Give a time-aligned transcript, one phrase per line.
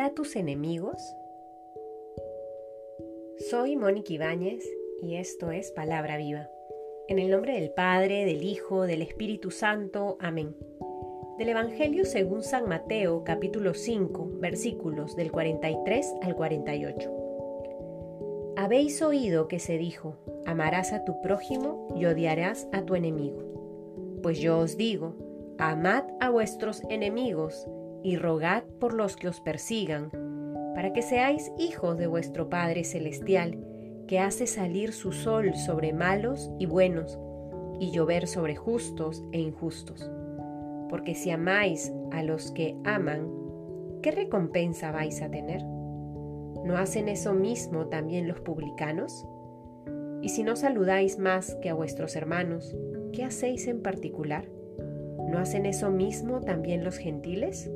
[0.00, 1.16] a tus enemigos?
[3.50, 4.68] Soy Mónica Ibáñez
[5.00, 6.50] y esto es Palabra Viva.
[7.08, 10.18] En el nombre del Padre, del Hijo, del Espíritu Santo.
[10.20, 10.54] Amén.
[11.38, 18.54] Del Evangelio según San Mateo, capítulo 5, versículos del 43 al 48.
[18.56, 24.18] Habéis oído que se dijo, amarás a tu prójimo y odiarás a tu enemigo.
[24.22, 25.14] Pues yo os digo,
[25.58, 27.66] amad a vuestros enemigos
[28.06, 30.12] y rogad por los que os persigan,
[30.76, 33.58] para que seáis hijos de vuestro Padre Celestial,
[34.06, 37.18] que hace salir su sol sobre malos y buenos,
[37.80, 40.08] y llover sobre justos e injustos.
[40.88, 43.28] Porque si amáis a los que aman,
[44.02, 45.64] ¿qué recompensa vais a tener?
[45.64, 49.26] ¿No hacen eso mismo también los publicanos?
[50.22, 52.76] Y si no saludáis más que a vuestros hermanos,
[53.12, 54.48] ¿qué hacéis en particular?
[55.28, 57.68] ¿No hacen eso mismo también los gentiles?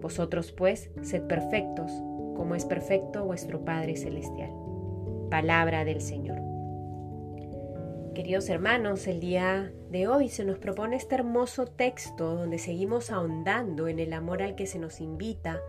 [0.00, 1.90] Vosotros pues sed perfectos,
[2.36, 4.50] como es perfecto vuestro Padre Celestial.
[5.30, 6.40] Palabra del Señor.
[8.14, 13.88] Queridos hermanos, el día de hoy se nos propone este hermoso texto donde seguimos ahondando
[13.88, 15.60] en el amor al que se nos invita.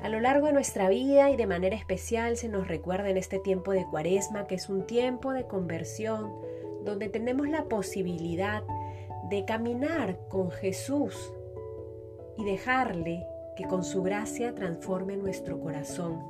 [0.00, 3.38] A lo largo de nuestra vida y de manera especial se nos recuerda en este
[3.40, 6.32] tiempo de cuaresma que es un tiempo de conversión
[6.84, 8.62] donde tenemos la posibilidad
[9.28, 11.32] de caminar con Jesús
[12.38, 16.22] y dejarle que con su gracia transforme nuestro corazón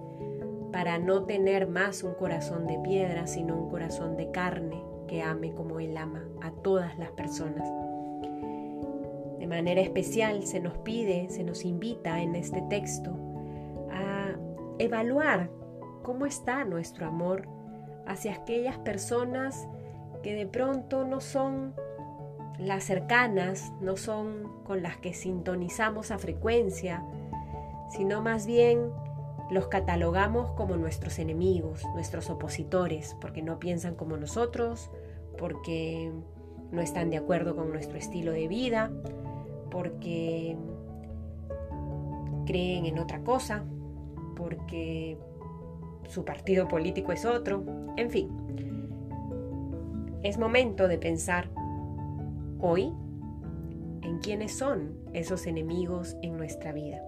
[0.73, 5.53] para no tener más un corazón de piedra, sino un corazón de carne que ame
[5.53, 7.69] como Él ama a todas las personas.
[9.39, 13.17] De manera especial se nos pide, se nos invita en este texto
[13.91, 14.37] a
[14.79, 15.51] evaluar
[16.03, 17.47] cómo está nuestro amor
[18.07, 19.69] hacia aquellas personas
[20.23, 21.75] que de pronto no son
[22.59, 27.05] las cercanas no son con las que sintonizamos a frecuencia,
[27.91, 28.91] sino más bien
[29.51, 34.91] los catalogamos como nuestros enemigos, nuestros opositores, porque no piensan como nosotros,
[35.39, 36.13] porque
[36.71, 38.91] no están de acuerdo con nuestro estilo de vida,
[39.71, 40.57] porque
[42.45, 43.65] creen en otra cosa,
[44.37, 45.17] porque
[46.09, 47.65] su partido político es otro,
[47.97, 48.29] en fin.
[50.23, 51.49] Es momento de pensar
[52.61, 52.93] hoy
[54.03, 57.03] en quiénes son esos enemigos en nuestra vida.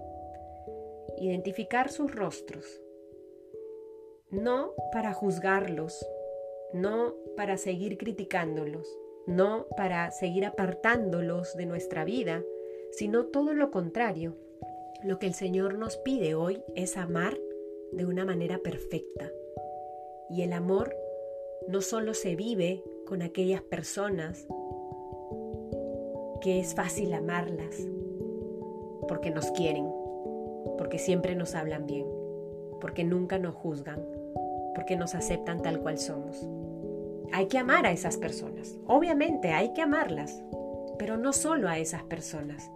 [1.17, 2.81] Identificar sus rostros,
[4.29, 6.05] no para juzgarlos,
[6.73, 8.87] no para seguir criticándolos,
[9.27, 12.43] no para seguir apartándolos de nuestra vida,
[12.91, 14.37] sino todo lo contrario.
[15.03, 17.37] Lo que el Señor nos pide hoy es amar
[17.91, 19.29] de una manera perfecta.
[20.29, 20.95] Y el amor
[21.67, 24.47] no solo se vive con aquellas personas
[26.41, 27.87] que es fácil amarlas,
[29.07, 29.87] porque nos quieren,
[30.77, 32.07] porque siempre nos hablan bien,
[32.81, 34.03] porque nunca nos juzgan,
[34.75, 36.47] porque nos aceptan tal cual somos.
[37.31, 40.43] Hay que amar a esas personas, obviamente hay que amarlas,
[40.97, 42.71] pero no solo a esas personas,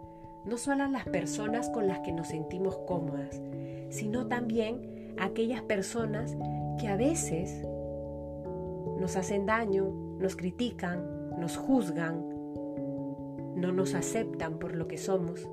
[0.46, 3.42] no solo a las personas con las que nos sentimos cómodas,
[3.90, 6.38] sino también a aquellas personas
[6.80, 7.66] que a veces
[9.00, 12.35] nos hacen daño, nos critican, nos juzgan,
[13.56, 15.48] no nos aceptan por lo que somos.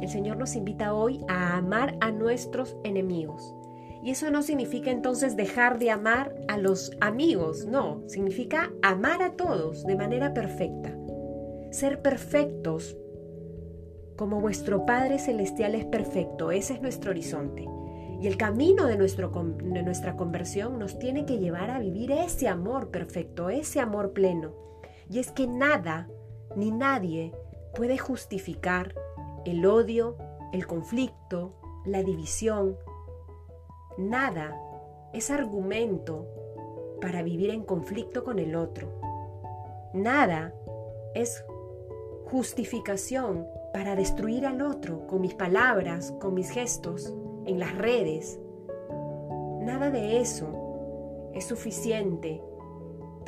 [0.00, 3.54] El Señor nos invita hoy a amar a nuestros enemigos.
[4.02, 9.32] Y eso no significa entonces dejar de amar a los amigos, no, significa amar a
[9.32, 10.96] todos de manera perfecta.
[11.72, 12.96] Ser perfectos
[14.16, 17.66] como vuestro Padre Celestial es perfecto, ese es nuestro horizonte.
[18.20, 22.48] Y el camino de, nuestro, de nuestra conversión nos tiene que llevar a vivir ese
[22.48, 24.54] amor perfecto, ese amor pleno.
[25.08, 26.08] Y es que nada
[26.56, 27.32] ni nadie
[27.74, 28.94] puede justificar
[29.44, 30.16] el odio,
[30.52, 31.54] el conflicto,
[31.84, 32.76] la división.
[33.96, 34.60] Nada
[35.12, 36.26] es argumento
[37.00, 38.88] para vivir en conflicto con el otro.
[39.92, 40.52] Nada
[41.14, 41.44] es
[42.26, 47.14] justificación para destruir al otro con mis palabras, con mis gestos,
[47.46, 48.38] en las redes.
[49.60, 52.42] Nada de eso es suficiente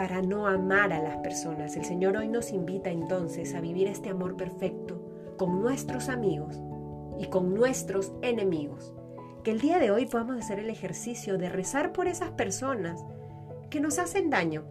[0.00, 1.76] para no amar a las personas.
[1.76, 6.58] El Señor hoy nos invita entonces a vivir este amor perfecto con nuestros amigos
[7.18, 8.94] y con nuestros enemigos.
[9.44, 13.04] Que el día de hoy podamos hacer el ejercicio de rezar por esas personas
[13.68, 14.64] que nos hacen daño.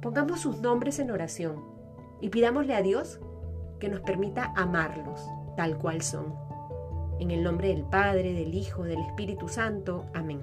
[0.00, 1.62] Pongamos sus nombres en oración
[2.22, 3.20] y pidámosle a Dios
[3.78, 5.20] que nos permita amarlos
[5.54, 6.34] tal cual son.
[7.20, 10.06] En el nombre del Padre, del Hijo, del Espíritu Santo.
[10.14, 10.40] Amén.